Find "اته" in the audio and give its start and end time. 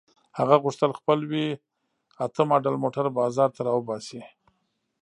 2.25-2.41